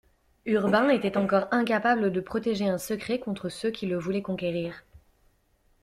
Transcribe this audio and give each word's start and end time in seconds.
Urbain 0.47 0.89
était 0.89 1.15
encore 1.15 1.47
incapable 1.51 2.11
de 2.11 2.21
protéger 2.21 2.67
un 2.67 2.79
secret 2.79 3.19
contre 3.19 3.49
ceux 3.49 3.69
qui 3.69 3.85
le 3.85 3.99
voulaient 3.99 4.23
conquérir. 4.23 4.83